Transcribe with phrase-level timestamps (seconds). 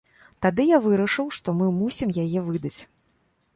[0.45, 2.75] Тады я вырашыў, што мы мусім яе выдаць.